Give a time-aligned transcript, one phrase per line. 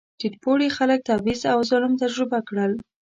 [0.19, 2.71] ټیټ پوړي خلک تبعیض او ظلم تجربه کړل.